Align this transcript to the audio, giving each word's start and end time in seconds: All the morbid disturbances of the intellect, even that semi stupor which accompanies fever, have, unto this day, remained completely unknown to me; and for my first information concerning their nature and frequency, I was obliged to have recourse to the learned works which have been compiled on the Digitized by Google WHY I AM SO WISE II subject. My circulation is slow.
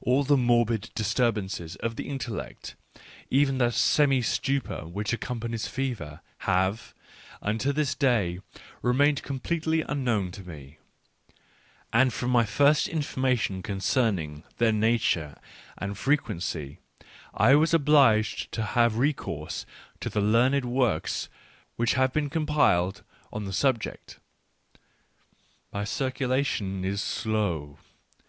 All 0.00 0.22
the 0.22 0.36
morbid 0.36 0.90
disturbances 0.94 1.74
of 1.82 1.96
the 1.96 2.08
intellect, 2.08 2.76
even 3.30 3.58
that 3.58 3.74
semi 3.74 4.22
stupor 4.22 4.86
which 4.86 5.12
accompanies 5.12 5.66
fever, 5.66 6.20
have, 6.46 6.94
unto 7.42 7.72
this 7.72 7.92
day, 7.96 8.38
remained 8.80 9.24
completely 9.24 9.80
unknown 9.82 10.30
to 10.30 10.48
me; 10.48 10.78
and 11.92 12.12
for 12.12 12.28
my 12.28 12.44
first 12.44 12.86
information 12.86 13.60
concerning 13.60 14.44
their 14.58 14.70
nature 14.70 15.36
and 15.76 15.98
frequency, 15.98 16.78
I 17.34 17.56
was 17.56 17.74
obliged 17.74 18.52
to 18.52 18.62
have 18.62 18.98
recourse 18.98 19.66
to 19.98 20.08
the 20.08 20.20
learned 20.20 20.64
works 20.64 21.28
which 21.74 21.94
have 21.94 22.12
been 22.12 22.30
compiled 22.30 23.02
on 23.32 23.46
the 23.46 23.50
Digitized 23.50 23.62
by 23.64 23.72
Google 23.72 24.00
WHY 24.12 24.28
I 24.28 24.30
AM 24.62 24.76
SO 24.76 24.78
WISE 24.78 24.78
II 24.78 24.84
subject. 25.26 25.70
My 25.72 25.84
circulation 26.22 26.84
is 26.84 27.02
slow. 27.02 27.78